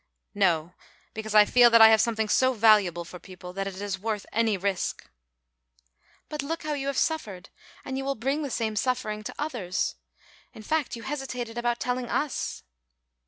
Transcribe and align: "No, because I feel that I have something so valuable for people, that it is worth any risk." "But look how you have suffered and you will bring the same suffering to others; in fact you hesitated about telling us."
"No, 0.33 0.73
because 1.13 1.35
I 1.35 1.45
feel 1.45 1.69
that 1.69 1.79
I 1.79 1.89
have 1.89 2.01
something 2.01 2.27
so 2.27 2.53
valuable 2.53 3.05
for 3.05 3.19
people, 3.19 3.53
that 3.53 3.67
it 3.67 3.79
is 3.79 3.99
worth 3.99 4.25
any 4.33 4.57
risk." 4.57 5.07
"But 6.27 6.41
look 6.41 6.63
how 6.63 6.73
you 6.73 6.87
have 6.87 6.97
suffered 6.97 7.49
and 7.85 7.99
you 7.99 8.03
will 8.05 8.15
bring 8.15 8.41
the 8.41 8.49
same 8.49 8.75
suffering 8.75 9.23
to 9.23 9.35
others; 9.37 9.97
in 10.55 10.63
fact 10.63 10.95
you 10.95 11.03
hesitated 11.03 11.55
about 11.55 11.79
telling 11.79 12.09
us." 12.09 12.63